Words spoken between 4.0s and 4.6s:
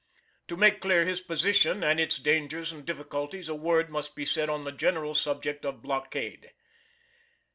be said